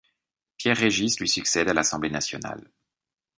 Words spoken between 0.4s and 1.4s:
Pierre Régis lui